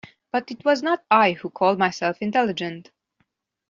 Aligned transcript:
But 0.31 0.49
it 0.49 0.65
was 0.65 0.81
not 0.81 1.03
I 1.11 1.33
who 1.33 1.51
called 1.51 1.77
myself 1.77 2.17
intelligent. 2.21 2.89